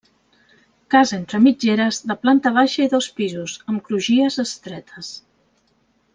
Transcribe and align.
Casa 0.93 1.17
entre 1.17 1.39
mitgeres 1.47 1.99
de 2.11 2.15
planta 2.23 2.53
baixa 2.57 2.83
i 2.87 2.91
dos 2.95 3.11
pisos, 3.21 3.59
amb 3.75 3.85
crugies 3.91 4.39
estretes. 4.47 5.13